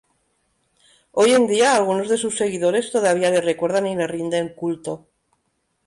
[1.11, 5.05] Hoy en día algunos de sus seguidores todavía la recuerdan y le rinden culto.